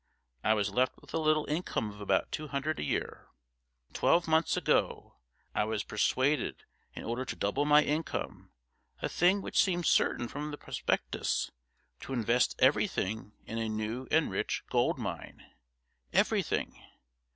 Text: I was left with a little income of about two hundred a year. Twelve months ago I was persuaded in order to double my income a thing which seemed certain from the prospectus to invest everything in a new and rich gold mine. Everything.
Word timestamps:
I 0.43 0.55
was 0.55 0.71
left 0.71 0.99
with 0.99 1.13
a 1.13 1.19
little 1.19 1.45
income 1.45 1.91
of 1.91 2.01
about 2.01 2.31
two 2.31 2.47
hundred 2.47 2.79
a 2.79 2.83
year. 2.83 3.27
Twelve 3.93 4.27
months 4.27 4.57
ago 4.57 5.17
I 5.53 5.63
was 5.65 5.83
persuaded 5.83 6.63
in 6.95 7.03
order 7.03 7.23
to 7.23 7.35
double 7.35 7.65
my 7.65 7.83
income 7.83 8.51
a 9.03 9.07
thing 9.07 9.43
which 9.43 9.61
seemed 9.61 9.85
certain 9.85 10.27
from 10.27 10.49
the 10.49 10.57
prospectus 10.57 11.51
to 11.99 12.13
invest 12.13 12.55
everything 12.57 13.33
in 13.45 13.59
a 13.59 13.69
new 13.69 14.07
and 14.09 14.31
rich 14.31 14.63
gold 14.71 14.97
mine. 14.97 15.45
Everything. 16.11 16.81